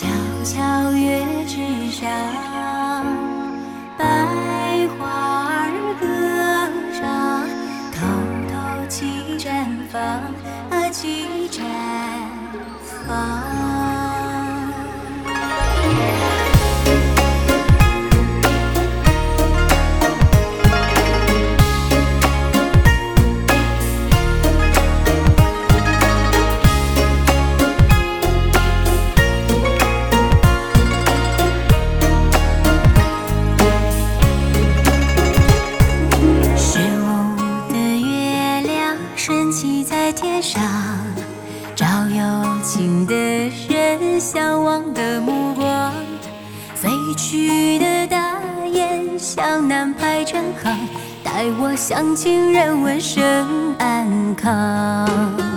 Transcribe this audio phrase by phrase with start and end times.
[0.00, 0.06] 小
[0.42, 2.08] 桥月枝上，
[3.98, 4.06] 百
[4.96, 5.68] 花儿
[6.00, 6.06] 歌
[6.98, 7.44] 唱，
[7.92, 8.00] 偷
[8.48, 8.50] 偷
[8.88, 9.46] 几绽
[9.90, 10.00] 放
[10.70, 11.60] 啊，几绽
[13.06, 13.49] 放。
[42.20, 45.90] 有情的人向往的目光。
[46.74, 48.38] 飞去的大
[48.70, 50.78] 雁向南排成行，
[51.24, 55.49] 待我向情人问声安康。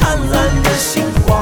[0.00, 1.39] 灿烂的星光。